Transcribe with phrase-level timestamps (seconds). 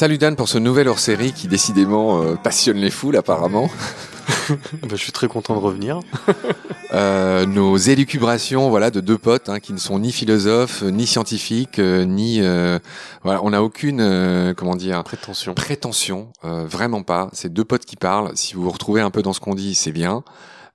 [0.00, 3.68] Salut Dan pour ce nouvel hors-série qui décidément euh, passionne les foules apparemment.
[4.82, 6.00] Bah, je suis très content de revenir.
[6.92, 11.78] Euh, nos élucubrations voilà de deux potes hein, qui ne sont ni philosophes ni scientifiques
[11.78, 12.80] euh, ni euh,
[13.22, 15.54] voilà on n'a aucune euh, comment dire Prétention.
[15.54, 17.28] prétention euh, vraiment pas.
[17.32, 18.32] C'est deux potes qui parlent.
[18.34, 20.24] Si vous vous retrouvez un peu dans ce qu'on dit c'est bien.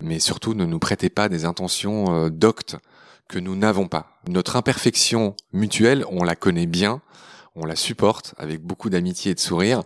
[0.01, 2.77] Mais surtout ne nous prêtez pas des intentions doctes
[3.27, 4.17] que nous n'avons pas.
[4.29, 7.01] Notre imperfection mutuelle on la connaît bien
[7.55, 9.83] on la supporte avec beaucoup d'amitié et de sourire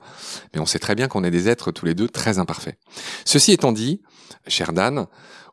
[0.54, 2.78] mais on sait très bien qu'on est des êtres tous les deux très imparfaits
[3.26, 4.02] ceci étant dit
[4.48, 5.08] cher Dan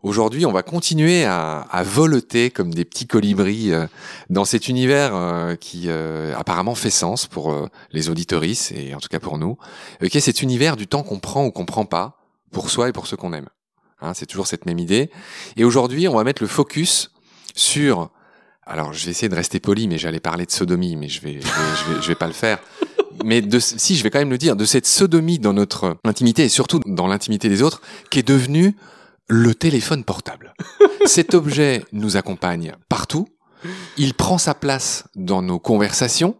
[0.07, 3.87] Aujourd'hui, on va continuer à, à voleter comme des petits colibris euh,
[4.31, 9.09] dans cet univers euh, qui euh, apparemment fait sens pour les auditorices et en tout
[9.09, 9.59] cas pour nous.
[10.01, 12.21] Ok, cet univers du temps qu'on prend ou qu'on prend pas
[12.53, 13.49] pour soi et pour ceux qu'on aime.
[14.01, 15.11] Hein, c'est toujours cette même idée.
[15.57, 17.11] Et aujourd'hui, on va mettre le focus
[17.57, 18.11] sur.
[18.67, 21.41] Alors, je vais essayer de rester poli, mais j'allais parler de sodomie, mais je vais,
[21.41, 22.59] je vais, je vais, pas le faire.
[23.25, 26.45] Mais de, si, je vais quand même le dire, de cette sodomie dans notre intimité
[26.45, 28.75] et surtout dans l'intimité des autres, qui est devenue
[29.29, 30.53] le téléphone portable.
[31.07, 33.29] Cet objet nous accompagne partout.
[33.97, 36.37] Il prend sa place dans nos conversations.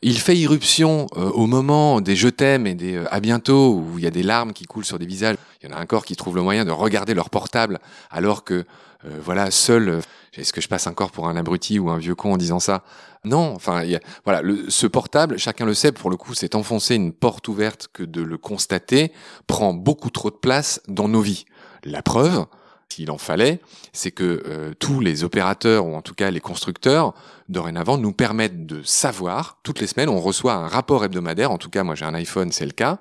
[0.00, 3.98] Il fait irruption euh, au moment des je t'aime et des euh, à bientôt où
[3.98, 5.36] il y a des larmes qui coulent sur des visages.
[5.60, 8.64] Il y en a encore qui trouvent le moyen de regarder leur portable alors que
[9.04, 9.88] euh, voilà seul.
[9.88, 10.00] euh,
[10.34, 12.84] Est-ce que je passe encore pour un abruti ou un vieux con en disant ça?
[13.24, 13.52] Non.
[13.54, 13.82] Enfin,
[14.24, 15.92] voilà, ce portable, chacun le sait.
[15.92, 19.12] Pour le coup, c'est enfoncer une porte ouverte que de le constater
[19.46, 21.44] prend beaucoup trop de place dans nos vies.
[21.84, 22.46] La preuve,
[22.88, 23.60] s'il en fallait,
[23.92, 27.14] c'est que euh, tous les opérateurs, ou en tout cas les constructeurs,
[27.48, 31.70] dorénavant, nous permettent de savoir, toutes les semaines, on reçoit un rapport hebdomadaire, en tout
[31.70, 32.98] cas moi j'ai un iPhone, c'est le cas,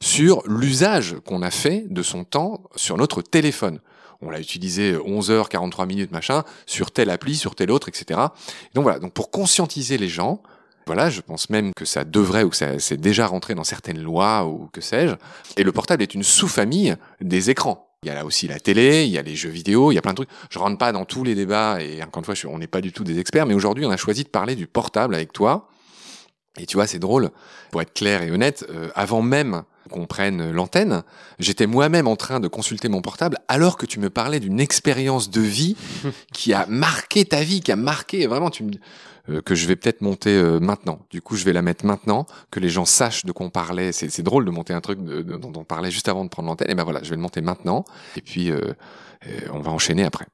[0.00, 3.80] sur l'usage qu'on a fait de son temps sur notre téléphone.
[4.22, 8.20] On l'a utilisé 11 heures, 43 minutes, machin, sur telle appli, sur telle autre, etc.
[8.64, 10.42] Et donc voilà, donc pour conscientiser les gens,
[10.86, 14.00] voilà, je pense même que ça devrait ou que ça c'est déjà rentré dans certaines
[14.02, 15.14] lois ou que sais-je.
[15.56, 17.86] Et le portable est une sous-famille des écrans.
[18.02, 19.98] Il y a là aussi la télé, il y a les jeux vidéo, il y
[19.98, 20.30] a plein de trucs.
[20.48, 22.92] Je rentre pas dans tous les débats et encore une fois, on n'est pas du
[22.92, 25.68] tout des experts, mais aujourd'hui, on a choisi de parler du portable avec toi.
[26.58, 27.30] Et tu vois, c'est drôle.
[27.70, 31.02] Pour être clair et honnête, euh, avant même qu'on prenne l'antenne,
[31.38, 35.30] j'étais moi-même en train de consulter mon portable alors que tu me parlais d'une expérience
[35.30, 35.76] de vie
[36.32, 38.70] qui a marqué ta vie, qui a marqué vraiment tu me
[39.28, 41.00] euh, que je vais peut-être monter euh, maintenant.
[41.10, 43.92] Du coup, je vais la mettre maintenant, que les gens sachent de quoi on parlait.
[43.92, 46.30] C'est, c'est drôle de monter un truc de- de- dont on parlait juste avant de
[46.30, 46.70] prendre l'antenne.
[46.70, 47.84] Et ben voilà, je vais le monter maintenant.
[48.16, 48.58] Et puis, euh,
[49.28, 50.24] euh, on va enchaîner après.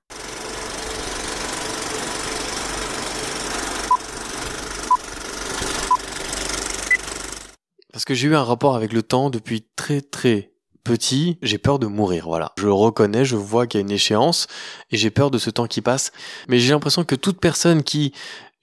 [7.97, 10.53] Parce que j'ai eu un rapport avec le temps depuis très très
[10.84, 11.39] petit.
[11.41, 12.53] J'ai peur de mourir, voilà.
[12.59, 14.49] Je reconnais, je vois qu'il y a une échéance
[14.91, 16.12] et j'ai peur de ce temps qui passe.
[16.47, 18.12] Mais j'ai l'impression que toute personne qui,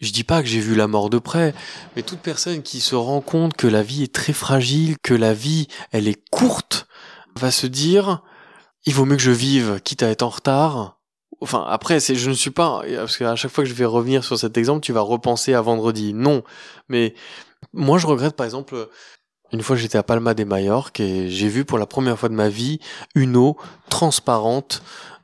[0.01, 1.55] je dis pas que j'ai vu la mort de près,
[1.95, 5.33] mais toute personne qui se rend compte que la vie est très fragile, que la
[5.33, 6.85] vie elle est courte,
[7.35, 8.21] va se dire,
[8.85, 10.99] il vaut mieux que je vive, quitte à être en retard.
[11.41, 14.23] Enfin, après, c'est, je ne suis pas, parce qu'à chaque fois que je vais revenir
[14.23, 16.13] sur cet exemple, tu vas repenser à vendredi.
[16.13, 16.43] Non.
[16.87, 17.15] Mais,
[17.71, 18.89] moi, je regrette, par exemple,
[19.53, 22.33] une fois j'étais à Palma de Majorque et j'ai vu pour la première fois de
[22.33, 22.79] ma vie
[23.15, 23.55] une eau
[23.89, 24.81] transparente,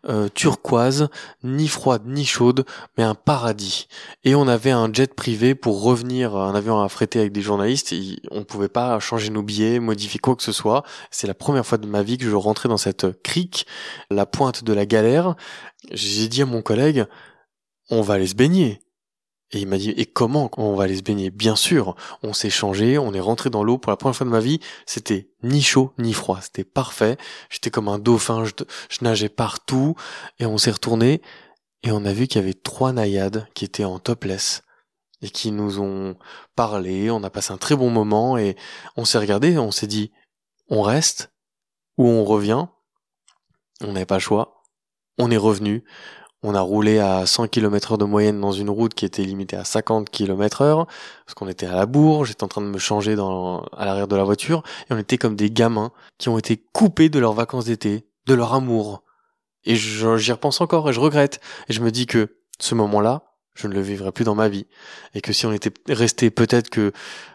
[0.08, 1.10] euh, turquoise,
[1.44, 2.64] ni froide ni chaude,
[2.98, 3.88] mais un paradis.
[4.24, 7.94] Et on avait un jet privé pour revenir, un avion à affréter avec des journalistes.
[8.32, 10.84] On pouvait pas changer nos billets, modifier quoi que ce soit.
[11.12, 13.66] C'est la première fois de ma vie que je rentrais dans cette crique,
[14.10, 15.36] la pointe de la galère.
[15.92, 17.06] J'ai dit à mon collègue,
[17.90, 18.80] on va aller se baigner.
[19.52, 21.32] Et il m'a dit, et comment on va aller se baigner?
[21.32, 24.32] Bien sûr, on s'est changé, on est rentré dans l'eau pour la première fois de
[24.32, 24.60] ma vie.
[24.86, 27.18] C'était ni chaud ni froid, c'était parfait.
[27.50, 28.54] J'étais comme un dauphin, je,
[29.02, 29.96] nageais partout.
[30.38, 31.22] Et on s'est retourné
[31.82, 34.62] et on a vu qu'il y avait trois naïades qui étaient en topless
[35.22, 36.16] et qui nous ont
[36.56, 37.10] parlé.
[37.10, 38.56] On a passé un très bon moment et
[38.98, 40.12] on s'est regardé, on s'est dit,
[40.70, 41.32] on reste
[41.98, 42.68] ou on revient?
[43.82, 44.62] On n'avait pas le choix.
[45.18, 45.84] On est revenu.
[46.42, 49.58] On a roulé à 100 km heure de moyenne dans une route qui était limitée
[49.58, 50.88] à 50 km heure,
[51.26, 54.16] parce qu'on était à la bourre, j'étais en train de me changer à l'arrière de
[54.16, 57.66] la voiture, et on était comme des gamins qui ont été coupés de leurs vacances
[57.66, 59.04] d'été, de leur amour.
[59.66, 61.42] Et j'y repense encore, et je regrette.
[61.68, 64.68] Et je me dis que ce moment-là, je ne le vivrai plus dans ma vie.
[65.14, 66.92] Et que si on était resté, peut-être que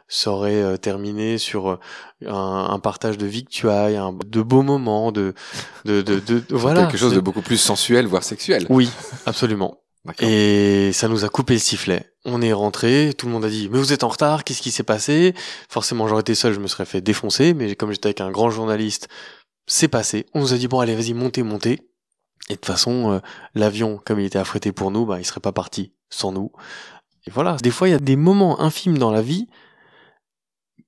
[0.09, 1.79] ça aurait euh, terminé sur euh,
[2.27, 5.35] un, un partage de victuailles, un, de beaux moments, de,
[5.85, 6.87] de, de, de, voilà.
[6.87, 8.67] Quelque chose de beaucoup plus sensuel, voire sexuel.
[8.69, 8.91] Oui,
[9.27, 9.81] absolument.
[10.21, 12.13] Et ça nous a coupé le sifflet.
[12.27, 14.71] On est rentré, tout le monde a dit mais vous êtes en retard, qu'est-ce qui
[14.71, 15.35] s'est passé?
[15.71, 18.51] Forcément j'aurais été seul, je me serais fait défoncer, mais comme j'étais avec un grand
[18.51, 19.09] journaliste,
[19.67, 20.27] c'est passé.
[20.35, 21.89] On nous a dit bon allez vas-y montez montez.
[22.51, 23.19] Et de toute façon euh,
[23.55, 26.53] l'avion comme il était affrété pour nous, bah il serait pas parti sans nous.
[27.27, 27.57] Et voilà.
[27.57, 29.49] Des fois il y a des moments infimes dans la vie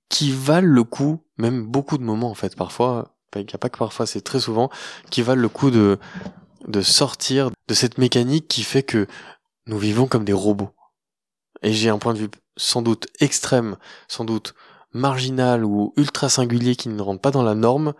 [0.08, 3.12] qui valent le coup, même beaucoup de moments en fait parfois.
[3.34, 4.70] Il n'y a pas que parfois, c'est très souvent
[5.10, 5.98] qui valent le coup de
[6.66, 9.06] de sortir de cette mécanique qui fait que
[9.66, 10.70] nous vivons comme des robots.
[11.62, 13.76] Et j'ai un point de vue sans doute extrême,
[14.08, 14.54] sans doute
[14.92, 17.92] marginal ou ultra singulier qui ne rentre pas dans la norme,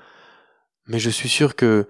[0.87, 1.87] mais je suis sûr que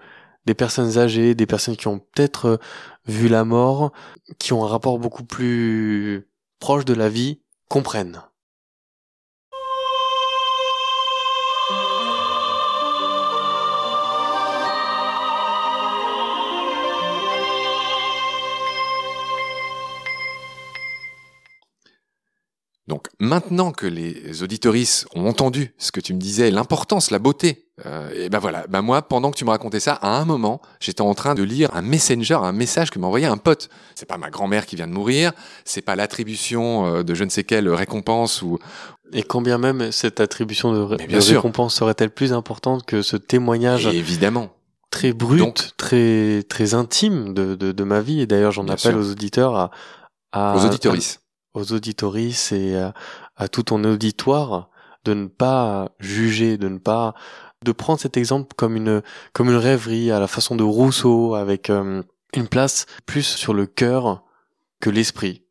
[0.47, 2.57] des personnes âgées, des personnes qui ont peut-être euh,
[3.05, 3.91] vu la mort,
[4.39, 6.27] qui ont un rapport beaucoup plus
[6.59, 8.21] proche de la vie, comprennent.
[22.87, 27.65] Donc maintenant que les auditoristes ont entendu ce que tu me disais, l'importance, la beauté,
[27.85, 30.61] euh, et ben voilà, ben moi pendant que tu me racontais ça, à un moment,
[30.79, 33.67] j'étais en train de lire un messenger, un message que m'a envoyé un pote.
[33.95, 35.33] C'est pas ma grand-mère qui vient de mourir,
[35.65, 38.57] c'est pas l'attribution euh, de je ne sais quelle récompense ou.
[39.13, 43.85] Et combien même cette attribution de, ré- bien récompense serait-elle plus importante que ce témoignage
[43.87, 44.49] Et évidemment.
[44.91, 48.21] très brut, Donc- très très intime de, de, de ma vie?
[48.21, 48.99] Et d'ailleurs, j'en Bien appelle sûr.
[49.01, 49.71] aux auditeurs à,
[50.31, 51.21] à Aux auditoristes.
[51.57, 52.75] Aux auditoristes et
[53.35, 54.69] à, tout ton auditoire
[55.03, 57.13] de ne pas juger, de ne pas
[57.63, 59.01] de prendre cet exemple comme une
[59.33, 63.65] comme une rêverie à la façon de Rousseau avec euh, une place plus sur le
[63.65, 64.23] cœur
[64.79, 65.43] que l'esprit.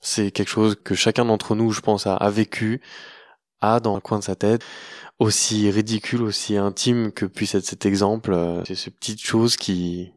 [0.00, 2.80] C'est quelque chose que chacun d'entre nous, je pense, a, a vécu,
[3.60, 4.62] a dans le coin de sa tête,
[5.18, 8.32] aussi ridicule, aussi intime que puisse être cet exemple.
[8.32, 10.12] euh, C'est ces petites choses qui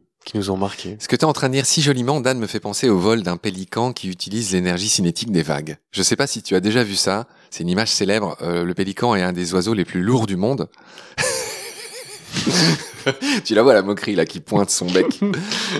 [0.98, 2.98] Ce que tu es en train de dire si joliment, Dan, me fait penser au
[2.98, 5.76] vol d'un pélican qui utilise l'énergie cinétique des vagues.
[5.92, 7.26] Je sais pas si tu as déjà vu ça.
[7.50, 8.36] C'est une image célèbre.
[8.42, 10.68] Euh, le pélican est un des oiseaux les plus lourds du monde.
[13.44, 15.20] tu la vois la moquerie là qui pointe son bec.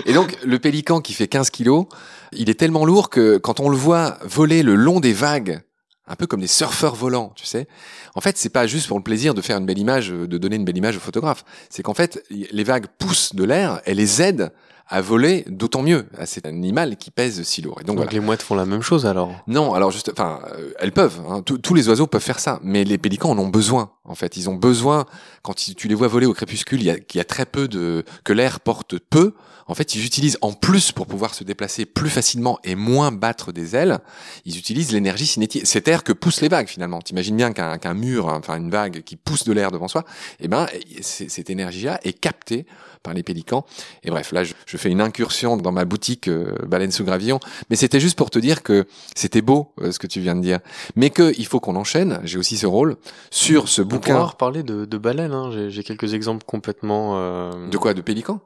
[0.05, 1.87] Et donc le pélican qui fait 15 kilos,
[2.31, 5.61] il est tellement lourd que quand on le voit voler le long des vagues,
[6.07, 7.67] un peu comme des surfeurs volants, tu sais.
[8.13, 10.37] En fait, c'est pas juste pour le plaisir de faire une belle image, euh, de
[10.37, 11.43] donner une belle image au photographe.
[11.69, 14.51] C'est qu'en fait, les vagues poussent de l'air, elles les aident
[14.87, 17.77] à voler d'autant mieux à cet animal qui pèse si lourd.
[17.81, 18.11] Et donc, Donc, voilà.
[18.11, 19.31] les mouettes font la même chose alors.
[19.47, 21.19] Non, alors juste, enfin, euh, elles peuvent.
[21.27, 21.41] hein.
[21.41, 23.91] Tous- les oiseaux peuvent faire ça, mais les pélicans en ont besoin.
[24.03, 25.05] En fait, ils ont besoin
[25.41, 27.67] quand tu les vois voler au crépuscule, il y a, qu'il y a très peu
[27.67, 29.33] de que l'air porte peu.
[29.67, 33.51] En fait, ils utilisent en plus pour pouvoir se déplacer plus facilement et moins battre
[33.51, 33.97] des ailes.
[34.45, 37.01] Ils utilisent l'énergie cinétique, cet air que poussent les vagues finalement.
[37.01, 40.05] T'imagines bien qu'un mur, hein, enfin une vague qui pousse de l'air devant soi,
[40.39, 40.67] eh ben
[41.01, 42.67] cette énergie-là est captée
[43.05, 43.63] par les pélicans.
[44.03, 47.39] Et bref, là, je, je fais une incursion dans ma boutique euh, Baleine sous gravillon,
[47.69, 48.85] mais c'était juste pour te dire que
[49.15, 50.59] c'était beau euh, ce que tu viens de dire,
[50.95, 52.19] mais que il faut qu'on enchaîne.
[52.23, 52.97] J'ai aussi ce rôle
[53.31, 54.23] sur ce On pourra bouquin.
[54.23, 55.31] reparler de, de baleines.
[55.33, 55.51] Hein.
[55.53, 57.13] J'ai, j'ai quelques exemples complètement.
[57.17, 57.93] euh, De quoi?
[57.93, 58.41] De pélicans?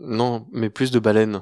[0.00, 1.40] Non, mais plus de baleines.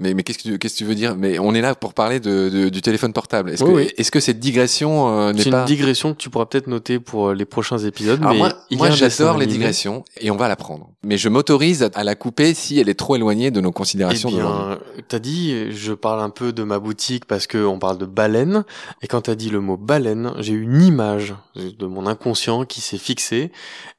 [0.00, 1.16] Mais, mais qu'est-ce que tu, qu'est-ce que tu veux dire?
[1.16, 3.50] Mais on est là pour parler de, de- du téléphone portable.
[3.50, 3.90] Est-ce Oui, que, oui.
[3.98, 7.00] est-ce que cette digression euh, n'est C'est pas une digression que tu pourras peut-être noter
[7.00, 8.20] pour euh, les prochains épisodes.
[8.20, 9.58] Alors mais moi, moi j'adore les animé.
[9.58, 10.90] digressions et on va la prendre.
[11.02, 14.30] Mais je m'autorise à, la couper si elle est trop éloignée de nos Eh considérations
[14.30, 14.76] d'aujourd'hui.
[14.96, 18.06] bien, t'as dit, je parle un peu de ma boutique parce que on parle de
[18.06, 18.64] baleine.
[19.02, 22.80] Et quand t'as dit le mot baleine, j'ai eu une image de mon inconscient qui
[22.80, 23.50] s'est fixée.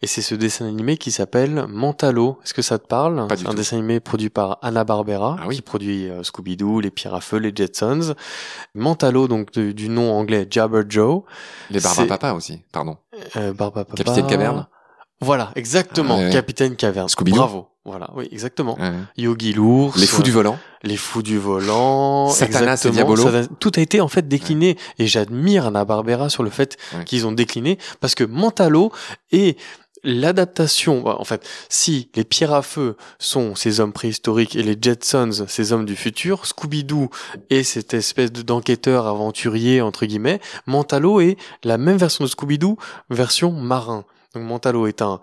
[0.02, 2.38] Et c'est ce dessin animé qui s'appelle Mentalo.
[2.46, 3.28] Est-ce que ça te parle?
[3.28, 3.58] Pas du C'est un tout.
[3.58, 5.56] dessin animé produit par Anna Barbera, Ah oui.
[5.58, 8.16] qui produit euh, Scooby-Doo, Les Pierres à Feu, Les Jetsons.
[8.76, 11.24] Mentalo, donc du nom anglais Jabber Joe.
[11.70, 12.98] Les barbins c'est- papa aussi, pardon.
[13.36, 14.02] Euh, Barba Papa.
[14.04, 14.68] Capitaine Caverne
[15.22, 16.16] Voilà, exactement.
[16.18, 16.30] Ah ouais.
[16.32, 17.10] Capitaine Caverne.
[17.10, 17.68] Scooby-Doo Bravo.
[17.86, 18.78] Voilà, oui, exactement.
[18.80, 18.92] Ouais.
[19.18, 19.98] Yogi l'ours.
[19.98, 20.60] Les fous du volant.
[20.84, 22.30] Les fous du volant.
[22.30, 22.92] Satanas et.
[22.92, 23.26] Diabolo.
[23.60, 24.78] Tout a été en fait décliné.
[25.00, 28.92] Et j'admire Anna Barbera sur le fait qu'ils ont décliné parce que Mentalo
[29.32, 29.58] est
[30.04, 34.78] l'adaptation, bah, en fait, si les pierres à feu sont ces hommes préhistoriques et les
[34.80, 37.10] Jetsons ces hommes du futur, Scooby-Doo
[37.50, 42.78] est cette espèce de- d'enquêteur aventurier, entre guillemets, Mentalo est la même version de Scooby-Doo,
[43.10, 44.06] version marin.
[44.34, 45.22] Donc Mentalo est un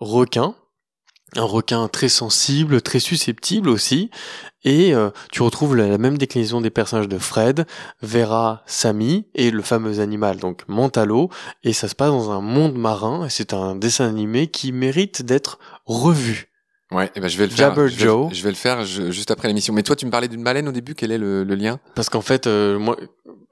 [0.00, 0.54] requin,
[1.36, 4.10] un requin très sensible, très susceptible aussi,
[4.64, 7.66] et euh, tu retrouves la, la même déclinaison des personnages de Fred,
[8.02, 11.30] Vera, Sammy et le fameux animal, donc Mentalo,
[11.64, 15.22] et ça se passe dans un monde marin, et c'est un dessin animé qui mérite
[15.22, 16.48] d'être revu.
[16.90, 17.74] Ouais, et ben je vais le faire.
[17.74, 18.28] Jabber je, vais, Joe.
[18.34, 19.72] je vais le faire je- juste après l'émission.
[19.72, 20.94] Mais toi, tu me parlais d'une baleine au début.
[20.94, 21.80] Quel est le, le lien?
[21.94, 22.98] Parce qu'en fait, euh, moi,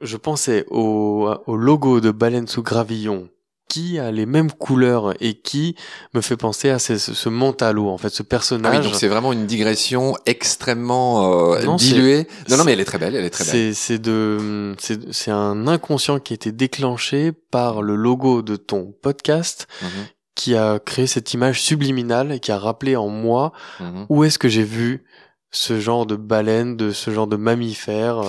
[0.03, 3.31] je pensais au, au logo de Baleine sous Gravillon,
[3.71, 5.77] qui a les mêmes couleurs et qui
[6.13, 8.79] me fait penser à ce, ce, ce Mentalo, en fait, ce Ah personnage.
[8.79, 12.27] oui, donc c'est vraiment une digression extrêmement euh, Non, diluée.
[12.49, 13.15] Non, non, mais elle est très belle.
[13.15, 13.53] Elle est très belle.
[13.53, 18.57] C'est c'est de c'est c'est un inconscient qui a été déclenché par le logo de
[18.57, 19.89] ton podcast Mhm.
[20.35, 24.07] qui a créé cette image subliminale et qui a rappelé en moi Mhm.
[24.09, 25.05] où est-ce que j'ai vu
[25.53, 28.21] ce genre de baleine, de ce genre de mammifère.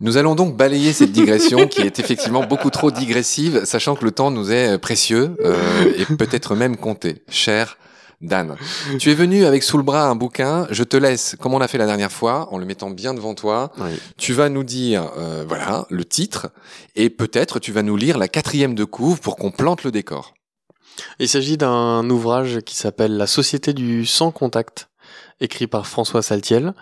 [0.00, 4.10] Nous allons donc balayer cette digression qui est effectivement beaucoup trop digressive, sachant que le
[4.10, 7.22] temps nous est précieux euh, et peut-être même compté.
[7.30, 7.78] Cher
[8.20, 8.56] Dan,
[8.98, 10.66] tu es venu avec sous le bras un bouquin.
[10.70, 13.34] Je te laisse, comme on l'a fait la dernière fois, en le mettant bien devant
[13.34, 13.72] toi.
[13.78, 13.90] Oui.
[14.18, 16.48] Tu vas nous dire, euh, voilà, le titre,
[16.94, 20.34] et peut-être tu vas nous lire la quatrième de couve pour qu'on plante le décor.
[21.18, 24.88] Il s'agit d'un ouvrage qui s'appelle La Société du sans contact,
[25.40, 26.74] écrit par François Saltiel.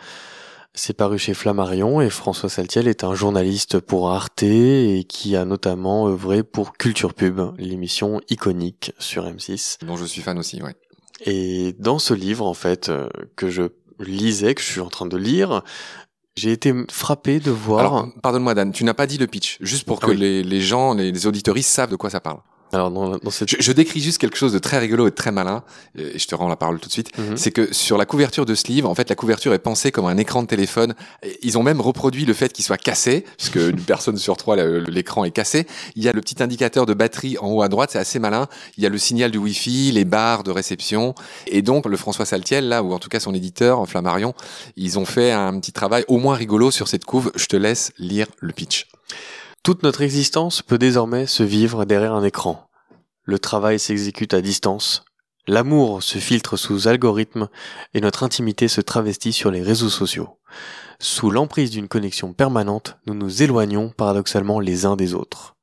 [0.77, 5.45] C'est paru chez Flammarion et François Saltiel est un journaliste pour Arte et qui a
[5.45, 9.79] notamment œuvré pour Culture Pub, l'émission iconique sur M6.
[9.87, 10.75] dont je suis fan aussi, ouais.
[11.25, 13.63] Et dans ce livre, en fait, euh, que je
[14.01, 15.63] lisais, que je suis en train de lire,
[16.37, 17.79] j'ai été frappé de voir.
[17.79, 20.17] Alors, pardonne-moi Dan, tu n'as pas dit le pitch, juste pour Ah que oui.
[20.17, 22.41] les, les gens, les, les auditoristes savent de quoi ça parle.
[22.75, 23.51] Alors, dans cette.
[23.51, 25.63] Je, je décris juste quelque chose de très rigolo et de très malin,
[25.97, 27.17] et je te rends la parole tout de suite.
[27.17, 27.37] Mhm.
[27.37, 30.07] C'est que sur la couverture de ce livre, en fait, la couverture est pensée comme
[30.07, 30.95] un écran de téléphone.
[31.43, 35.25] Ils ont même reproduit le fait qu'il soit cassé, puisque une personne sur trois, l'écran
[35.25, 35.67] est cassé.
[35.97, 38.49] Il y a le petit indicateur de batterie en haut à droite, c'est assez malin.
[38.77, 41.15] Il y a le signal du Wi-Fi, les barres de réception.
[41.47, 44.35] Et donc, le François Saltiel, là, ou en tout cas son éditeur, Flammarion,
[44.77, 47.31] ils ont fait un petit travail au moins rigolo sur cette couve.
[47.37, 48.87] Je te laisse lire le pitch.
[49.65, 52.69] Toute notre existence peut désormais se vivre derrière un écran.
[53.23, 55.07] Le travail s'exécute à distance.
[55.47, 57.49] L'amour se filtre sous algorithme
[57.95, 60.37] et notre intimité se travestit sur les réseaux sociaux.
[60.99, 65.57] Sous l'emprise d'une connexion permanente, nous nous éloignons paradoxalement les uns des autres.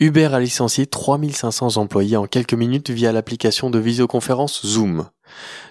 [0.00, 5.08] Uber a licencié 3500 employés en quelques minutes via l'application de visioconférence Zoom.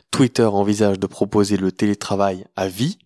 [0.10, 2.98] Twitter envisage de proposer le télétravail à vie.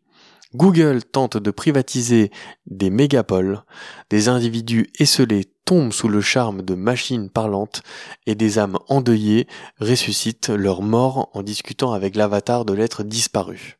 [0.53, 2.31] Google tente de privatiser
[2.65, 3.63] des mégapoles.
[4.09, 7.83] Des individus esselés tombent sous le charme de machines parlantes
[8.25, 9.47] et des âmes endeuillées
[9.79, 13.77] ressuscitent leur mort en discutant avec l'avatar de l'être disparu.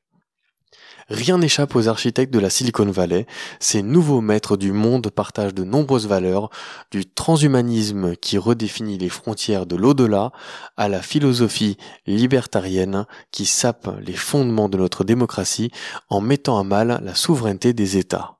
[1.09, 3.27] Rien n'échappe aux architectes de la Silicon Valley,
[3.59, 6.49] ces nouveaux maîtres du monde partagent de nombreuses valeurs,
[6.91, 10.31] du transhumanisme qui redéfinit les frontières de l'au-delà
[10.75, 15.71] à la philosophie libertarienne qui sape les fondements de notre démocratie
[16.09, 18.37] en mettant à mal la souveraineté des États.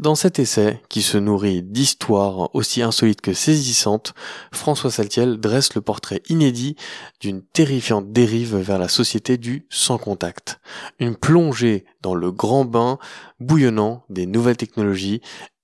[0.00, 4.12] Dans cet essai, qui se nourrit d'histoires aussi insolites que saisissantes,
[4.52, 6.74] François Saltiel dresse le portrait inédit
[7.20, 10.60] d'une terrifiante dérive vers la société du sans contact.
[10.98, 12.98] Une plongée dans le grand bain
[13.38, 15.20] bouillonnant des nouvelles technologies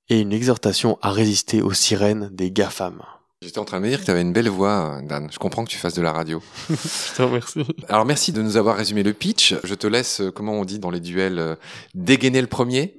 [0.09, 3.03] et une exhortation à résister aux sirènes des GAFAM.
[3.43, 5.29] J'étais en train de me dire que tu avais une belle voix, Dan.
[5.33, 6.43] Je comprends que tu fasses de la radio.
[6.69, 7.65] Putain, merci.
[7.89, 9.55] Alors merci de nous avoir résumé le pitch.
[9.65, 11.57] Je te laisse, euh, comment on dit dans les duels, euh,
[11.95, 12.99] dégainer le premier.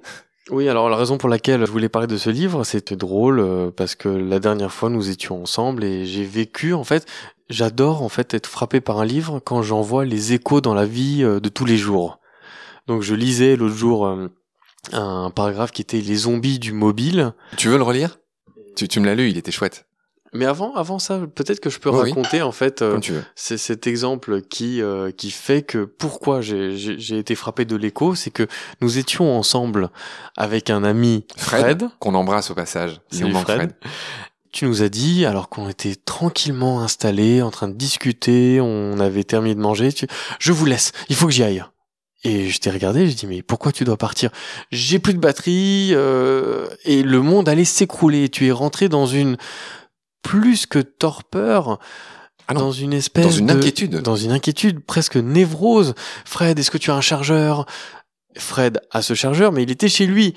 [0.51, 3.72] Oui, alors la raison pour laquelle je voulais parler de ce livre, c'était drôle euh,
[3.72, 7.05] parce que la dernière fois nous étions ensemble et j'ai vécu en fait,
[7.50, 10.86] j'adore en fait être frappé par un livre quand j'en vois les échos dans la
[10.86, 12.20] vie euh, de tous les jours.
[12.88, 14.27] Donc je lisais l'autre jour euh,
[14.91, 17.34] un paragraphe qui était les zombies du mobile.
[17.55, 18.20] Tu veux le relire?
[18.75, 19.86] Tu, tu me l'as lu, il était chouette.
[20.33, 22.09] Mais avant, avant ça, peut-être que je peux Oui, oui.
[22.11, 23.00] raconter en fait euh,
[23.35, 28.31] c'est cet exemple qui euh, qui fait que pourquoi j'ai été frappé de l'écho, c'est
[28.31, 28.47] que
[28.79, 29.89] nous étions ensemble
[30.38, 33.01] avec un ami Fred, Fred qu'on embrasse au passage.
[33.11, 33.57] Salut manque Fred.
[33.57, 33.73] Fred.
[34.53, 39.23] Tu nous as dit, alors qu'on était tranquillement installés, en train de discuter, on avait
[39.23, 40.07] terminé de manger, tu...
[40.39, 41.63] je vous laisse, il faut que j'y aille.
[42.23, 44.29] Et je t'ai regardé, j'ai dit, mais pourquoi tu dois partir?
[44.69, 48.27] J'ai plus de batterie, euh, et le monde allait s'écrouler.
[48.29, 49.38] Tu es rentré dans une,
[50.22, 51.80] plus que torpeur,
[52.48, 53.96] Ah dans une espèce Dans une de- inquiétude.
[54.01, 55.94] dans une inquiétude presque névrose.
[56.25, 57.66] Fred, est-ce que tu as un chargeur?
[58.38, 60.34] Fred a ce chargeur, mais il était chez lui.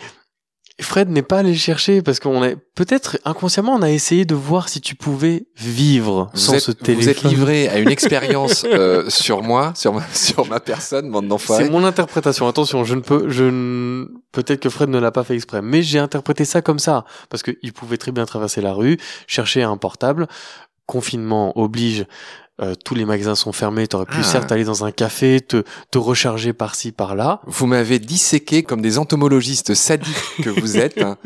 [0.80, 4.34] Fred n'est pas allé le chercher parce qu'on a peut-être inconsciemment on a essayé de
[4.34, 7.10] voir si tu pouvais vivre Vous sans êtes, ce vous téléphone.
[7.10, 11.28] êtes livré à une expérience euh, sur moi, sur ma, sur ma personne, bande C'est
[11.28, 11.70] d'enfoirés.
[11.70, 12.48] mon interprétation.
[12.48, 15.82] Attention, je ne peux, je ne, peut-être que Fred ne l'a pas fait exprès, mais
[15.82, 19.78] j'ai interprété ça comme ça parce qu'il pouvait très bien traverser la rue, chercher un
[19.78, 20.26] portable.
[20.86, 22.04] Confinement oblige.
[22.60, 23.86] Euh, tous les magasins sont fermés.
[23.88, 24.22] T'aurais pu Ah.
[24.22, 27.40] certes aller dans un café, te, te recharger par-ci par-là.
[27.46, 31.00] Vous m'avez disséqué comme des entomologistes sadiques que vous êtes.
[31.02, 31.16] hein.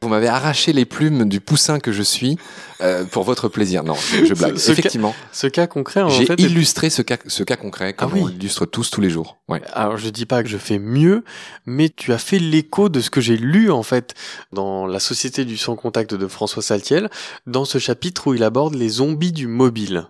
[0.00, 2.38] Vous m'avez arraché les plumes du poussin que je suis
[2.80, 3.82] euh, pour votre plaisir.
[3.84, 4.56] Non, je, je blague.
[4.56, 7.92] Ce- Effectivement, Ce cas concret, en j'ai fait, est- illustré ce cas, ce cas concret
[7.92, 8.20] comme Ah oui.
[8.24, 9.36] on l'illustre tous tous les jours.
[9.48, 9.60] Ouais.
[9.72, 11.24] Alors je dis pas que je fais mieux,
[11.66, 14.14] mais tu as fait l'écho de ce que j'ai lu en fait
[14.52, 17.10] dans La Société du sans contact de François Saltiel,
[17.46, 20.06] dans ce chapitre où il aborde les zombies du mobile.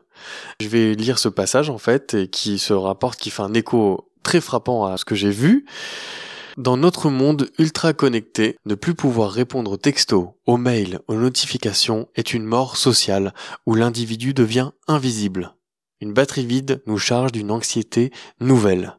[0.60, 4.10] Je vais lire ce passage en fait et qui se rapporte, qui fait un écho
[4.22, 5.66] très frappant à ce que j'ai vu.
[6.58, 12.08] Dans notre monde ultra connecté, ne plus pouvoir répondre aux textos, aux mails, aux notifications
[12.16, 13.32] est une mort sociale
[13.64, 15.54] où l'individu devient invisible.
[16.00, 18.98] Une batterie vide nous charge d'une anxiété nouvelle,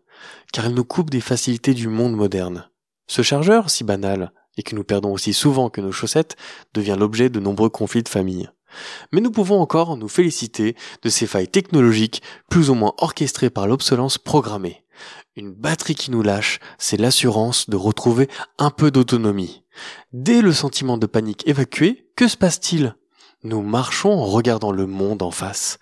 [0.53, 2.69] car elle nous coupe des facilités du monde moderne.
[3.07, 6.37] Ce chargeur, si banal, et que nous perdons aussi souvent que nos chaussettes,
[6.73, 8.49] devient l'objet de nombreux conflits de famille.
[9.11, 13.67] Mais nous pouvons encore nous féliciter de ces failles technologiques plus ou moins orchestrées par
[13.67, 14.83] l'obsolence programmée.
[15.35, 19.63] Une batterie qui nous lâche, c'est l'assurance de retrouver un peu d'autonomie.
[20.11, 22.95] Dès le sentiment de panique évacué, que se passe-t-il?
[23.43, 25.77] Nous marchons en regardant le monde en face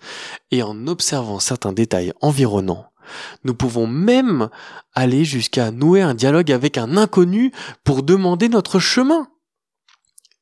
[0.52, 2.86] et en observant certains détails environnants.
[3.42, 4.48] Nous pouvons même
[4.94, 7.52] aller jusqu'à nouer un dialogue avec un inconnu
[7.82, 9.28] pour demander notre chemin.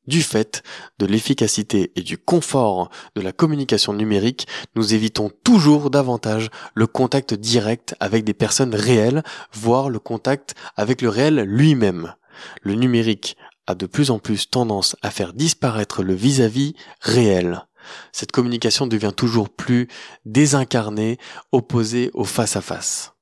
[0.06, 0.62] Du fait
[0.98, 4.46] de l'efficacité et du confort de la communication numérique,
[4.76, 11.02] nous évitons toujours davantage le contact direct avec des personnes réelles, voire le contact avec
[11.02, 12.14] le réel lui-même.
[12.62, 13.36] Le numérique
[13.66, 17.66] a de plus en plus tendance à faire disparaître le vis-à-vis réel.
[18.12, 19.88] Cette communication devient toujours plus
[20.25, 21.18] désincarnée,
[21.52, 23.15] opposée au face-à-face.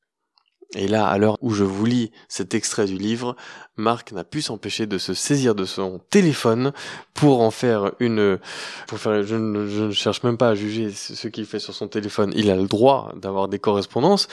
[0.74, 3.36] Et là, à l'heure où je vous lis cet extrait du livre,
[3.76, 6.72] Marc n'a pu s'empêcher de se saisir de son téléphone
[7.14, 8.38] pour en faire une,
[8.86, 11.74] pour faire, je ne, je ne cherche même pas à juger ce qu'il fait sur
[11.74, 12.32] son téléphone.
[12.36, 14.28] Il a le droit d'avoir des correspondances,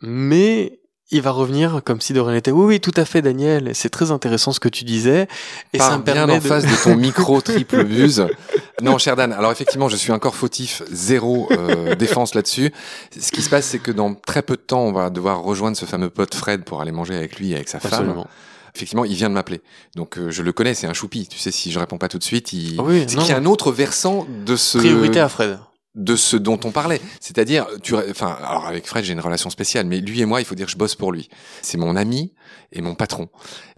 [0.00, 0.80] mais
[1.10, 2.50] il va revenir comme si de rien n'était.
[2.50, 3.70] Oui, oui, tout à fait, Daniel.
[3.74, 5.26] C'est très intéressant ce que tu disais.
[5.72, 8.26] Et ça me bien permet en face de ton micro triple buse.
[8.82, 9.32] Non, cher Dan.
[9.32, 12.72] Alors effectivement, je suis encore fautif, zéro euh, défense là-dessus.
[13.18, 15.76] Ce qui se passe, c'est que dans très peu de temps, on va devoir rejoindre
[15.76, 18.14] ce fameux pote Fred pour aller manger avec lui et avec sa Absolument.
[18.14, 18.24] femme.
[18.74, 19.62] Effectivement, il vient de m'appeler.
[19.96, 21.26] Donc euh, je le connais, c'est un choupi.
[21.26, 22.78] Tu sais, si je réponds pas tout de suite, il...
[22.80, 25.58] Oui, c'est qu'il y a un autre versant de ce Priorité à Fred.
[25.98, 27.00] De ce dont on parlait.
[27.20, 30.44] C'est-à-dire, tu, enfin, alors avec Fred, j'ai une relation spéciale, mais lui et moi, il
[30.44, 31.28] faut dire que je bosse pour lui.
[31.60, 32.32] C'est mon ami
[32.72, 33.28] et mon patron.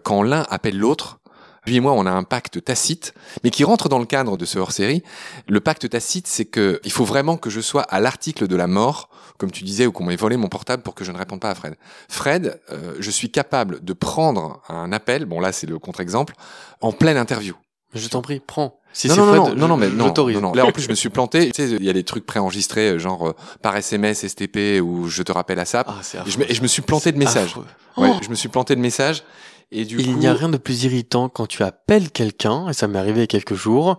[0.03, 1.19] Quand l'un appelle l'autre,
[1.65, 3.13] lui et moi, on a un pacte tacite,
[3.43, 5.03] mais qui rentre dans le cadre de ce hors-série.
[5.47, 8.67] Le pacte tacite, c'est que il faut vraiment que je sois à l'article de la
[8.67, 11.39] mort, comme tu disais, ou qu'on m'ait volé mon portable pour que je ne réponde
[11.39, 11.75] pas à Fred.
[12.07, 16.33] Fred, euh, je suis capable de prendre un appel, bon là c'est le contre-exemple,
[16.81, 17.55] en pleine interview.
[17.93, 18.79] Je t'en prie, prends.
[18.93, 20.53] Si non, c'est non, Fred, non, non, je- non, mais non, non, non.
[20.53, 21.51] Là, en plus, je me suis planté.
[21.51, 25.07] Tu sais, il y a des trucs préenregistrés, euh, genre euh, par SMS, STP, ou
[25.07, 25.85] je te rappelle à ça.
[25.87, 27.49] Ah, c'est et, je me, et je me suis planté de messages.
[27.51, 27.65] Affreux.
[27.97, 29.23] Ouais, Oh je me suis planté de messages.
[29.71, 32.73] Et du Il coup, n'y a rien de plus irritant quand tu appelles quelqu'un, et
[32.73, 33.97] ça m'est arrivé il y a quelques jours,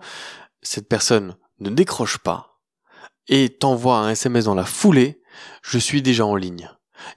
[0.61, 2.59] cette personne ne décroche pas
[3.27, 5.21] et t'envoie un SMS dans la foulée,
[5.63, 6.69] je suis déjà en ligne.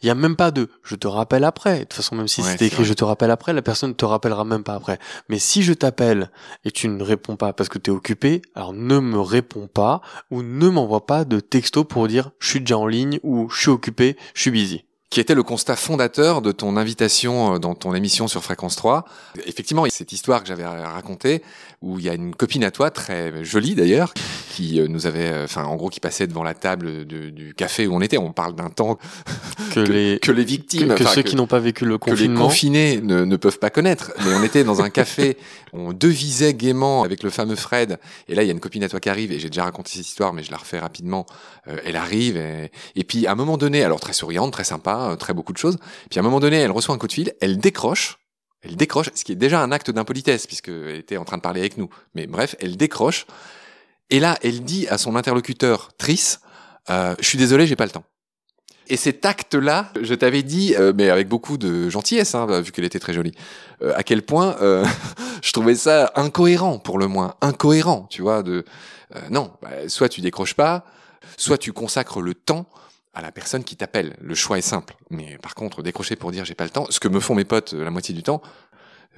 [0.02, 1.80] Il n'y a même pas de je te rappelle après.
[1.80, 3.90] De toute façon, même si Ouais, c'était c'est écrit je te rappelle après, la personne
[3.90, 4.98] ne te rappellera même pas après.
[5.28, 6.30] Mais si je t'appelle
[6.64, 10.00] et tu ne réponds pas parce que tu es occupé, alors ne me réponds pas
[10.30, 13.60] ou ne m'envoie pas de texto pour dire je suis déjà en ligne ou je
[13.60, 14.84] suis occupé, je suis busy.
[15.08, 19.04] Qui était le constat fondateur de ton invitation euh, dans ton émission sur Fréquence 3.
[19.46, 21.42] Effectivement, cette histoire que j'avais racontée,
[21.80, 24.12] où il y a une copine à toi, très jolie d'ailleurs,
[24.50, 27.54] qui euh, nous avait, euh, enfin, en gros, qui passait devant la table de- du
[27.54, 28.18] café où on était.
[28.18, 28.98] On parle d'un temps
[29.72, 32.44] Que, les que les victimes, que ceux qui n'ont pas vécu le que les confinement
[32.46, 34.12] confinés ne, ne peuvent pas connaître.
[34.24, 35.36] Mais on était dans un café,
[35.72, 37.98] on devisait gaiement avec le fameux Fred.
[38.28, 39.90] Et là, il y a une copine à toi qui arrive, et j'ai déjà raconté
[39.92, 41.26] cette histoire, mais je la refais rapidement.
[41.68, 44.95] Euh, elle arrive, et, et puis à un moment donné, alors très souriante, très sympa,
[45.02, 45.76] euh, très beaucoup de choses.
[46.10, 48.18] Puis à un moment donné, elle reçoit un coup de fil, elle décroche.
[48.62, 51.60] Elle décroche, ce qui est déjà un acte d'impolitesse, puisqu'elle était en train de parler
[51.60, 51.88] avec nous.
[52.14, 53.26] Mais bref, elle décroche.
[54.10, 56.36] Et là, elle dit à son interlocuteur, Tris,
[56.90, 58.04] euh, je suis désolé, j'ai pas le temps.
[58.88, 62.84] Et cet acte-là, je t'avais dit, euh, mais avec beaucoup de gentillesse, hein, vu qu'elle
[62.84, 63.34] était très jolie,
[63.82, 64.56] à quel point
[65.42, 68.42] je trouvais ça incohérent, pour le moins, incohérent, tu vois.
[68.42, 68.64] De
[69.30, 70.84] non, bah, soit tu décroches pas,
[71.36, 72.66] soit tu consacres le temps
[73.16, 74.14] à la personne qui t'appelle.
[74.20, 74.94] Le choix est simple.
[75.08, 77.46] Mais par contre, décrocher pour dire j'ai pas le temps, ce que me font mes
[77.46, 78.42] potes euh, la moitié du temps,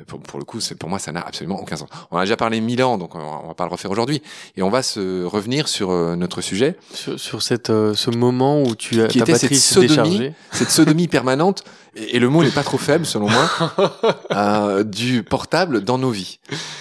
[0.07, 1.89] pour, pour le coup, c'est pour moi ça n'a absolument aucun sens.
[2.11, 4.23] On a déjà parlé mille ans, donc on va, on va pas le refaire aujourd'hui.
[4.57, 6.77] Et on va se revenir sur euh, notre sujet.
[6.95, 10.71] sur, sur cette, euh, ce moment où tu as Qui ta était cette sodomie cette
[10.71, 11.65] sodomie permanente,
[11.97, 13.51] et, et le mot n'est pas trop faible selon moi,
[14.33, 16.39] euh, du portable dans nos vies.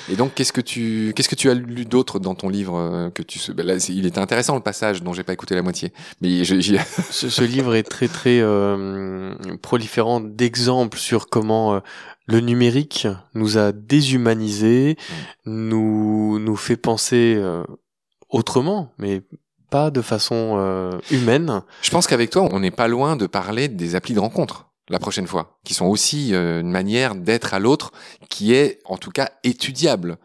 [0.10, 3.10] Et donc, qu'est-ce que tu, qu'est-ce que tu as lu d'autre dans ton livre euh,
[3.10, 5.92] que tu, ben là, il était intéressant le passage dont j'ai pas écouté la moitié,
[6.22, 6.58] mais je-
[7.10, 11.80] Ce, ce livre est très très euh, proliférant d'exemples sur comment euh,
[12.28, 14.98] le numérique nous a déshumanisés,
[15.46, 17.64] nous nous fait penser euh,
[18.30, 19.22] autrement, mais
[19.70, 21.62] pas de façon euh, humaine.
[21.82, 25.00] je pense qu'avec toi, on n'est pas loin de parler des applis de rencontre la
[25.00, 27.92] prochaine fois, qui sont aussi euh, une manière d'être à l'autre
[28.30, 30.18] qui est, en tout cas, étudiable.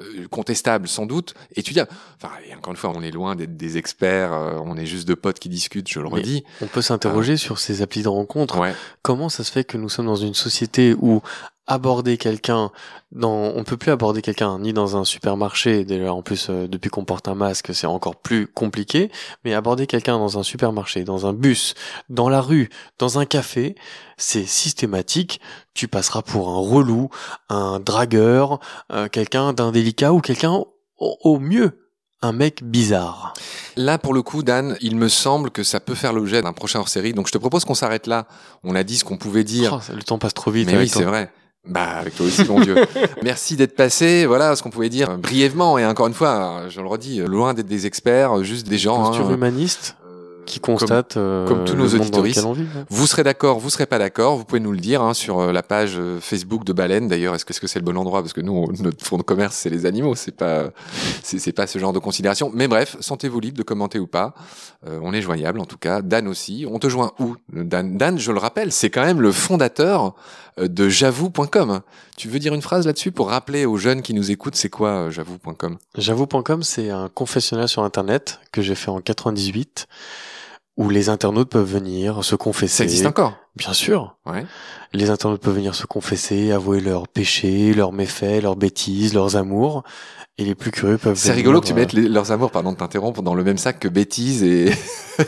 [0.00, 1.88] Euh, contestable sans doute, étudiable.
[2.16, 5.06] Enfin, et encore une fois, on est loin d'être des experts, euh, on est juste
[5.06, 6.44] deux potes qui discutent, je le Mais- redis.
[6.62, 8.58] On peut s'interroger sur ces applis de rencontre.
[8.58, 8.74] Ouais.
[9.02, 11.22] Comment ça se fait que nous sommes dans une société où
[11.66, 12.70] aborder quelqu'un
[13.12, 16.90] dans on peut plus aborder quelqu'un ni dans un supermarché déjà en plus euh, depuis
[16.90, 19.10] qu'on porte un masque c'est encore plus compliqué
[19.44, 21.74] mais aborder quelqu'un dans un supermarché dans un bus
[22.10, 23.76] dans la rue dans un café
[24.18, 25.40] c'est systématique
[25.72, 27.08] tu passeras pour un relou
[27.48, 28.60] un dragueur
[28.92, 30.52] euh, quelqu'un d'indélicat ou quelqu'un
[30.98, 31.80] au, au mieux
[32.24, 33.34] un mec bizarre.
[33.76, 36.78] Là, pour le coup, Dan, il me semble que ça peut faire l'objet d'un prochain
[36.78, 37.12] hors-série.
[37.12, 38.26] Donc, je te propose qu'on s'arrête là.
[38.62, 39.78] On a dit ce qu'on pouvait dire.
[39.78, 40.66] Oh, le temps passe trop vite.
[40.66, 41.30] Mais oui, c'est vrai.
[41.66, 42.76] Bah, avec toi aussi, mon Dieu.
[43.22, 44.26] Merci d'être passé.
[44.26, 45.78] Voilà ce qu'on pouvait dire brièvement.
[45.78, 49.06] Et encore une fois, je le redis, loin d'être des experts, juste des gens.
[49.06, 50.03] Posture hein, humaniste euh,
[50.54, 52.38] qui constate euh, comme tous nos auditoristes.
[52.40, 52.66] vit, ouais.
[52.88, 55.52] Vous serez d'accord, vous serez pas d'accord, vous pouvez nous le dire hein, sur euh,
[55.52, 57.08] la page euh, Facebook de Baleine.
[57.08, 58.22] D'ailleurs, est-ce que c'est le bon endroit?
[58.22, 60.70] Parce que nous, on- notre fonds de commerce, c'est les animaux, c'est pas,
[61.22, 62.50] c'est pas ce genre de considération.
[62.54, 64.34] Mais bref, sentez-vous libre de commenter ou pas.
[64.86, 66.02] Euh, on est joignable, en tout cas.
[66.02, 66.66] Dan aussi.
[66.70, 67.36] On te joint où?
[67.52, 70.14] Dan, Dan, je le rappelle, c'est quand même le fondateur
[70.60, 71.80] de J'avoue.com.
[72.16, 75.10] Tu veux dire une phrase là-dessus pour rappeler aux jeunes qui nous écoutent, c'est quoi
[75.10, 79.88] J'avoue.com J'avoue.com, c'est un confessionnal sur Internet que j'ai fait en 98
[80.76, 82.76] où les internautes peuvent venir se confesser.
[82.78, 84.16] Ça existe encore Bien sûr.
[84.26, 84.44] Ouais.
[84.92, 89.82] Les internautes peuvent venir se confesser, avouer leurs péchés, leurs méfaits, leurs bêtises, leurs amours.
[90.36, 92.72] Et les plus curieux peuvent C'est rigolo que tu euh, mettes les- leurs amours, pardon
[92.72, 94.72] de t'interrompre, dans le même sac que bêtises et, et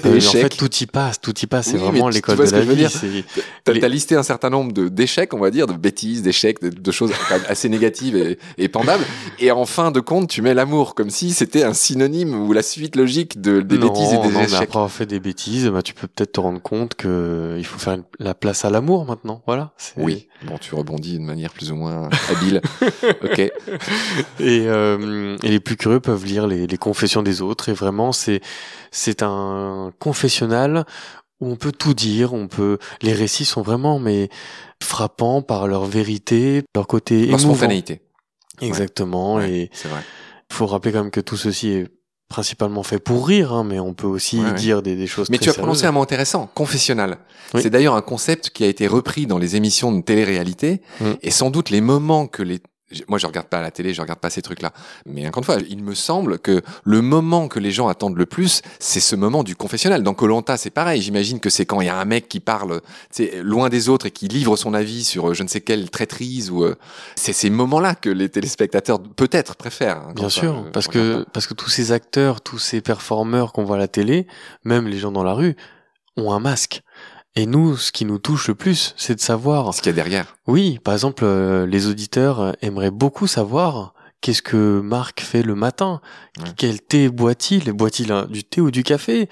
[0.05, 0.41] euh, en échecs.
[0.43, 1.67] fait, tout y passe, tout y passe.
[1.67, 3.25] C'est Oui, vraiment l'école de la vie.
[3.63, 6.91] T'as Les- listé un certain nombre d'échecs, on va dire, de bêtises, d'échecs, de, de
[6.91, 7.13] choses
[7.49, 9.05] assez négatives et, et pendables.
[9.39, 12.65] Et en fin de compte, tu mets l'amour comme si c'était un synonyme ou la
[12.65, 14.55] suite logique de, des non, bêtises et des non, échecs.
[14.55, 17.79] après avoir fait des bêtises, bah, tu peux peut-être te rendre compte que il faut
[17.79, 19.43] faire une- la place à l'amour maintenant.
[19.47, 19.73] Voilà.
[19.77, 20.29] c'est- Oui.
[20.47, 22.61] Bon, tu rebondis de manière plus ou moins habile.
[23.23, 23.39] ok.
[23.39, 23.53] Et,
[24.41, 27.69] euh, et les plus curieux peuvent lire les, les confessions des autres.
[27.69, 28.41] Et vraiment, c'est
[28.91, 30.85] c'est un confessionnal
[31.41, 32.33] où on peut tout dire.
[32.33, 32.79] On peut.
[33.03, 34.29] Les récits sont vraiment mais
[34.83, 37.39] frappants par leur vérité, leur côté En émouvant.
[37.55, 38.01] spontanéité.
[38.61, 39.35] Exactement.
[39.37, 40.01] Ouais, Et c'est vrai.
[40.51, 41.89] il faut rappeler quand même que tout ceci est
[42.29, 44.55] principalement fait pour rire, hein, mais on peut aussi Ouais, ouais.
[44.55, 45.91] dire des, des choses Mais très tu as prononcé sérieuses.
[45.91, 47.19] un mot intéressant, confessionnal.
[47.55, 47.63] Oui.
[47.63, 51.05] C'est d'ailleurs un concept qui a été repris dans les émissions de télé-réalité Mm.
[51.23, 52.59] et sans doute les moments que les
[53.09, 54.73] moi, je regarde pas la télé, je regarde pas ces trucs-là.
[55.07, 58.27] Mais encore une fois, il me semble que le moment que les gens attendent le
[58.27, 60.05] plus, c'est ce moment du confessionnal.
[60.05, 61.03] Dans Colanta, c'est pareil.
[61.03, 62.81] J'imagine que c'est quand il y a un mec qui parle,
[63.43, 66.51] loin des autres et qui livre son avis sur euh, je ne sais quelle traîtrise
[66.51, 66.77] ou euh,
[67.17, 69.99] c'est ces moments-là que les téléspectateurs peut-être préfèrent.
[69.99, 73.53] hein, Bien ça, sûr, euh, parce que parce que tous ces acteurs, tous ces performeurs
[73.53, 74.27] qu'on voit à la télé,
[74.65, 75.57] même les gens dans la rue,
[76.17, 76.83] ont un masque.
[77.39, 79.73] Et nous, ce qui nous touche le plus, c'est de savoir.
[79.75, 80.37] ce qu'il y a derrière.
[80.47, 85.55] Oui, par exemple, euh, les auditeurs euh, aimeraient beaucoup savoir qu'est-ce que Marc fait le
[85.55, 86.01] matin.
[86.39, 86.45] Ouais.
[86.57, 87.71] Quel thé boit-il?
[87.73, 89.29] Boit-il du thé ou du café?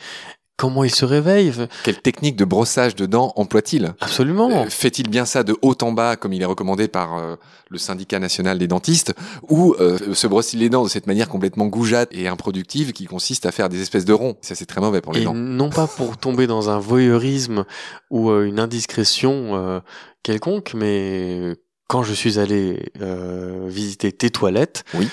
[0.56, 1.52] Comment il se réveille?
[1.82, 3.92] Quelle technique de brossage de dents emploie-t-il?
[4.00, 4.50] Absolument.
[4.50, 7.34] Euh, Fait-il bien ça de haut en bas, comme il est recommandé par euh,
[7.70, 9.14] le syndicat national des dentistes,
[9.48, 13.46] ou euh, se brosse-t-il les dents de cette manière complètement goujatte et improductive qui consiste
[13.46, 14.36] à faire des espèces de ronds?
[14.42, 15.34] Ça, c'est très mauvais pour les Et dents.
[15.34, 17.64] non pas pour tomber dans un voyeurisme
[18.10, 19.82] ou euh, une indiscrétion
[20.22, 21.54] quelconque, mais
[21.88, 25.08] quand je suis allé euh, visiter tes toilettes, Oui.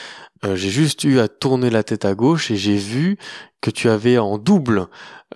[0.46, 3.18] euh, j'ai juste eu à tourner la tête à gauche et j'ai vu
[3.62, 4.88] que tu avais en double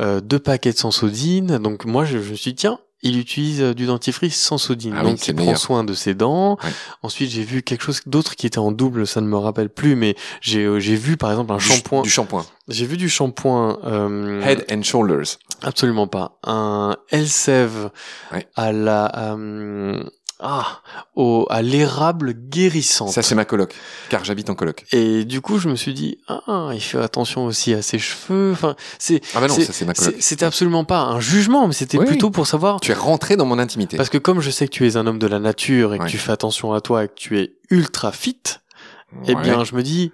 [0.02, 1.58] euh, deux paquets de Sansodine.
[1.60, 4.95] Donc moi, je, je me suis dit, tiens, il utilise euh, du dentifrice sans sodine.
[4.98, 6.58] Ah donc il prend soin de ses dents.
[6.63, 6.69] Ouais.
[7.04, 9.95] Ensuite, j'ai vu quelque chose d'autre qui était en double, ça ne me rappelle plus,
[9.95, 12.02] mais j'ai euh, j'ai vu par exemple un shampoing.
[12.02, 12.45] Du shampoing.
[12.67, 13.78] J'ai vu du shampoing.
[13.84, 15.38] euh, Head and Shoulders.
[15.62, 16.39] Absolument pas.
[16.43, 17.91] Un Elseve
[18.34, 18.48] Ouais.
[18.56, 20.04] à la euh,
[20.39, 20.82] ah
[21.15, 23.10] au à l'érable guérissante.
[23.10, 23.74] Ça, c'est ma coloc,
[24.10, 24.86] car j'habite en coloc.
[24.91, 28.52] Et du coup, je me suis dit ah, il fait attention aussi à ses cheveux.
[28.52, 30.13] Enfin, c'est Ah bah non, ça, c'est ma coloc.
[30.15, 33.38] c'est- c'était absolument pas un jugement, mais c'était Oui, plutôt pour savoir Tu es rentré
[33.38, 33.98] dans mon intimité.
[33.98, 36.04] parce que comme je sais que tu es un homme de la nature et que
[36.04, 36.10] Ouais.
[36.10, 38.41] tu fais attention à toi et que tu es ultra fit,
[39.28, 40.12] eh bien, je me dis,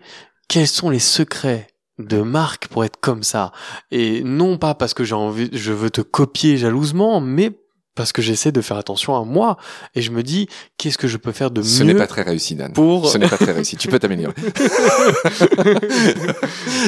[0.48, 3.52] quels sont les secrets de Marc pour être comme ça?
[3.92, 7.52] Et non pas parce que j'ai envie, je veux te copier jalousement, mais
[7.96, 9.58] parce que j'essaie de faire attention à moi.
[9.96, 12.22] Et je me dis, qu'est-ce que je peux faire de Ce mieux n'est pas très
[12.22, 12.72] réussi, Dan.
[12.74, 13.10] pour...
[13.10, 13.78] Ce n'est pas très réussi.
[13.78, 14.34] Tu peux t'améliorer.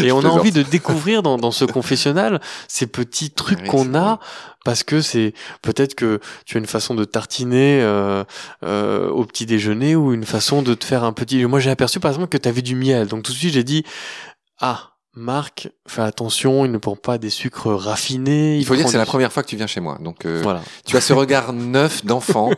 [0.04, 3.96] Et on a envie de découvrir dans, dans ce confessionnal ces petits trucs Oui, qu'on
[3.96, 4.20] a
[4.64, 8.24] parce que c'est peut-être que tu as une façon de tartiner euh,
[8.64, 11.44] euh, au petit déjeuner ou une façon de te faire un petit.
[11.46, 13.64] Moi j'ai aperçu par exemple que tu avais du miel, donc tout de suite j'ai
[13.64, 13.84] dit
[14.62, 18.58] ah Marc, fais attention, il ne prend pas des sucres raffinés.
[18.58, 19.98] Il faut dire que c'est la première fois que tu viens chez moi.
[20.02, 20.62] Donc, euh, Voilà.
[20.86, 22.50] tu as ce regard neuf d'enfant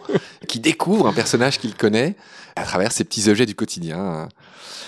[0.47, 2.15] qui découvre un personnage qu'il connaît
[2.55, 4.29] à travers ces petits objets du quotidien.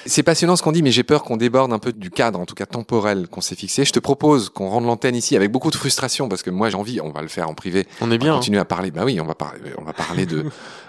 [0.05, 2.45] C'est passionnant ce qu'on dit, mais j'ai peur qu'on déborde un peu du cadre, en
[2.45, 3.85] tout cas temporel, qu'on s'est fixé.
[3.85, 6.77] Je te propose qu'on rende l'antenne ici avec beaucoup de frustration, parce que moi j'ai
[6.77, 8.27] envie, on va le faire en privé, On est on bien.
[8.27, 8.37] va hein.
[8.39, 8.91] continuer à parler.
[8.91, 10.45] Bah oui, on va parler, on va parler de,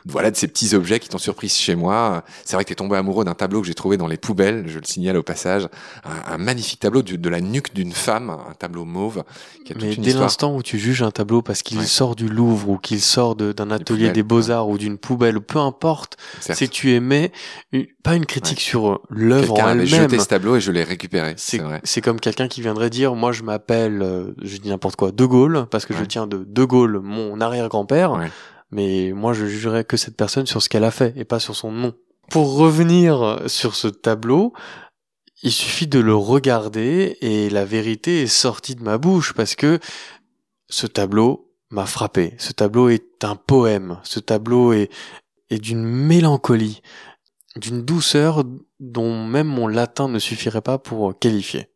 [0.06, 2.22] voilà, de ces petits objets qui t'ont surpris chez moi.
[2.44, 4.78] C'est vrai que t'es tombé amoureux d'un tableau que j'ai trouvé dans les poubelles, je
[4.78, 5.68] le signale au passage.
[6.04, 9.24] Un, un magnifique tableau de la nuque d'une femme, un tableau mauve,
[9.64, 11.84] qui a toute Mais dès l'instant où tu juges un tableau parce qu'il Ouais.
[11.87, 15.58] sort du Louvre ou qu'il sort de- d'un atelier des beaux-arts ou d'une poubelle, peu
[15.58, 17.30] importe, que tu aimais
[17.72, 20.20] une- pas une critique sur l'œuvre en avait jeté elle-même.
[20.20, 21.35] ce tableau et je l'ai récupéré.
[21.37, 21.81] C'est vrai.
[21.85, 25.24] c'est comme quelqu'un qui viendrait dire moi je m'appelle euh, je dis n'importe quoi De
[25.24, 28.31] Gaulle parce que je tiens de De Gaulle mon arrière-grand-père Ouais.
[28.70, 31.55] mais moi je jugerais que cette personne sur ce qu'elle a fait et pas sur
[31.57, 31.94] son nom.
[32.31, 34.53] Pour revenir sur ce tableau,
[35.42, 39.79] il suffit de le regarder et la vérité est sortie de ma bouche parce que
[40.68, 42.35] ce tableau m'a frappé.
[42.38, 43.98] Ce tableau est un poème.
[44.03, 44.90] Ce tableau est,
[45.51, 46.83] est d'une mélancolie,
[47.56, 48.44] d'une douceur
[48.80, 51.68] dont même mon latin ne suffirait pas pour qualifier.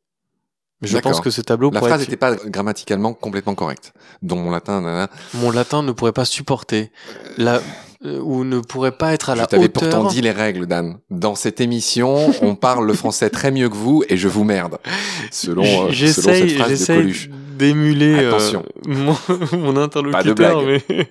[0.82, 3.92] Je pense que ce tableau La phrase être- n'était pas grammaticalement complètement correcte.
[4.20, 5.08] Dont mon latin, nanana.
[5.34, 6.90] mon latin ne pourrait pas supporter
[7.38, 7.60] la
[8.04, 9.88] euh, ou ne pourrait pas être à je la t'avais hauteur.
[9.88, 10.98] pourtant dit les règles, Dan.
[11.08, 14.78] Dans cette émission, on parle le français très mieux que vous et je vous merde.
[15.30, 17.30] Selon, euh, selon cette phrase de Coluche.
[17.56, 18.38] d'émuler euh,
[18.88, 19.16] mon,
[19.52, 21.08] mon Pas interlocuteur, de mais,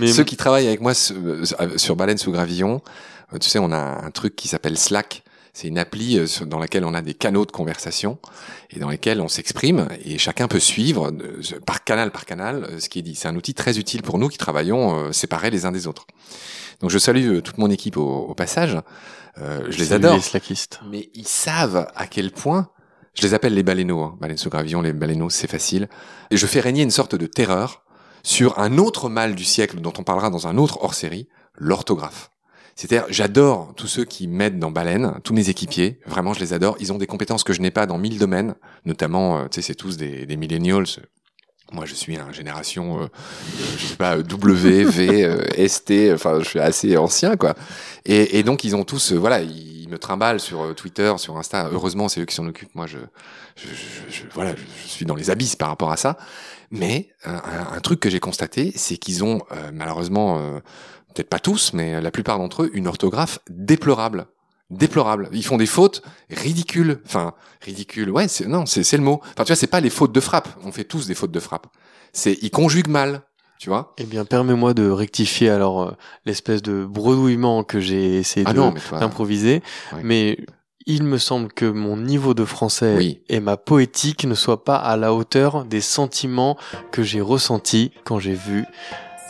[0.00, 1.44] mais Ceux qui travaillent avec moi sur, euh,
[1.76, 2.80] sur Baleine sous Gravillon,
[3.38, 5.22] tu sais, on a un truc qui s'appelle Slack.
[5.54, 8.18] C'est une appli euh, dans laquelle on a des canaux de conversation
[8.70, 12.80] et dans lesquels on s'exprime et chacun peut suivre euh, par canal par canal euh,
[12.80, 13.14] ce qui est dit.
[13.14, 16.06] C'est un outil très utile pour nous qui travaillons euh, séparés les uns des autres.
[16.80, 18.78] Donc je salue euh, toute mon équipe au, au passage.
[19.38, 20.16] Euh, je les adore.
[20.16, 20.80] Les slackistes.
[20.90, 22.70] Mais ils savent à quel point,
[23.14, 24.16] je les appelle les baleineaux, hein.
[24.20, 25.88] baleines sous gravillon, les baleineaux, c'est facile.
[26.30, 27.84] Et je fais régner une sorte de terreur
[28.22, 32.31] sur un autre mal du siècle dont on parlera dans un autre hors-série, l'orthographe.
[32.74, 36.76] C'est-à-dire, j'adore tous ceux qui m'aident dans Baleine, tous mes équipiers, vraiment je les adore.
[36.80, 38.54] Ils ont des compétences que je n'ai pas dans mille domaines,
[38.84, 40.86] notamment, euh, tu sais, c'est tous des, des millennials.
[41.72, 43.06] Moi, je suis un génération, euh,
[43.78, 47.54] je sais pas, W, V, euh, ST, enfin, je suis assez ancien, quoi.
[48.04, 51.70] Et, donc, ils ont tous, euh, voilà, ils me trimballent sur Twitter, sur Insta.
[51.72, 52.74] Heureusement, c'est eux qui s'en occupent.
[52.74, 52.98] Moi, je,
[54.34, 56.18] voilà, je, suis dans les abysses par rapport à ça.
[56.70, 59.42] Mais un, truc que j'ai constaté, c'est qu'ils ont
[59.74, 60.40] malheureusement,
[61.14, 64.26] peut-être pas tous, mais la plupart d'entre eux, une orthographe déplorable.
[64.70, 65.28] Déplorable.
[65.32, 67.00] Ils font des fautes ridicules.
[67.04, 68.10] Enfin, ridicules.
[68.10, 69.20] Ouais, c'est non, c'est c'est le mot.
[69.32, 70.48] Enfin, tu vois, c'est pas les fautes de frappe.
[70.64, 71.66] On fait tous des fautes de frappe.
[72.14, 73.22] C'est ils conjuguent mal.
[73.58, 75.90] Tu vois Eh bien, permets-moi de rectifier alors euh,
[76.24, 78.72] l'espèce de bredouillement que j'ai essayé Ah toi.
[78.98, 79.62] d'improviser.
[80.02, 80.38] Mais
[80.86, 83.22] il me semble que mon niveau de français Oui.
[83.28, 86.56] et ma poétique ne soient pas à la hauteur des sentiments
[86.90, 88.64] que j'ai ressentis quand j'ai vu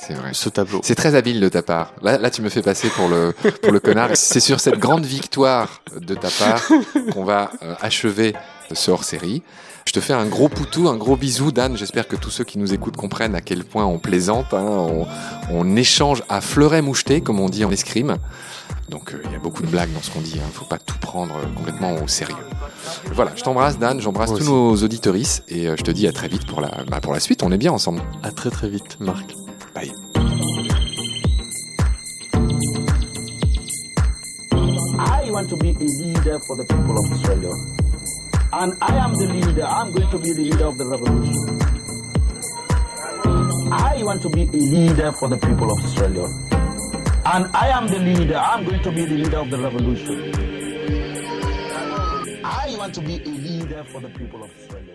[0.04, 0.30] C'est vrai.
[0.32, 0.80] ce tableau.
[0.82, 1.92] C'est très habile de ta part.
[2.02, 4.10] Là, là, tu me fais passer pour le pour le connard.
[4.14, 6.62] C'est sur cette grande victoire de ta part
[7.12, 8.34] qu'on va euh, achever
[8.72, 9.42] ce hors-série.
[9.84, 11.76] Je te fais un gros poutou, un gros bisou, Dan.
[11.76, 14.62] J'espère que tous ceux qui nous écoutent comprennent à quel point on plaisante, hein.
[14.64, 15.06] on,
[15.50, 18.16] on échange à fleuret moucheté, comme on dit en escrime.
[18.88, 20.38] Donc, euh, il y a beaucoup de blagues dans ce qu'on dit.
[20.38, 20.48] Hein.
[20.52, 22.36] Faut pas tout prendre euh, complètement au sérieux.
[23.12, 24.00] Voilà, je t'embrasse, Dan.
[24.00, 27.00] J'embrasse tous nos auditorices et euh, je te dis à très vite pour la bah,
[27.00, 27.42] pour la suite.
[27.42, 28.02] On est bien ensemble.
[28.22, 29.34] À très très vite, Marc.
[29.74, 29.90] Bye.
[34.98, 37.52] I want to be a leader for the people of Australia.
[38.52, 39.64] And I am the leader.
[39.64, 41.58] I'm going to be the leader of the revolution.
[43.72, 46.26] I want to be a leader for the people of Australia.
[47.24, 48.36] And I am the leader.
[48.36, 50.34] I'm going to be the leader of the revolution.
[52.44, 54.91] I want to be a leader for the people of Australia.